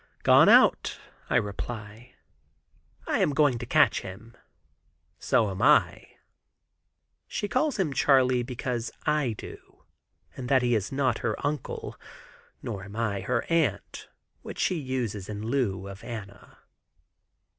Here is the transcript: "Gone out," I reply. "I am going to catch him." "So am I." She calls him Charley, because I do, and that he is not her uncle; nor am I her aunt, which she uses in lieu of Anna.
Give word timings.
"Gone 0.23 0.49
out," 0.49 0.99
I 1.29 1.35
reply. 1.35 2.15
"I 3.07 3.19
am 3.19 3.35
going 3.35 3.59
to 3.59 3.67
catch 3.67 4.01
him." 4.01 4.35
"So 5.19 5.51
am 5.51 5.61
I." 5.61 6.07
She 7.27 7.47
calls 7.47 7.77
him 7.77 7.93
Charley, 7.93 8.41
because 8.41 8.91
I 9.05 9.33
do, 9.37 9.83
and 10.35 10.49
that 10.49 10.63
he 10.63 10.73
is 10.73 10.91
not 10.91 11.19
her 11.19 11.35
uncle; 11.45 11.99
nor 12.63 12.83
am 12.83 12.95
I 12.95 13.21
her 13.21 13.45
aunt, 13.47 14.09
which 14.41 14.57
she 14.57 14.77
uses 14.79 15.29
in 15.29 15.43
lieu 15.45 15.87
of 15.87 16.03
Anna. 16.03 16.57